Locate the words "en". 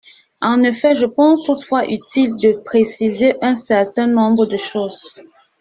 0.41-0.63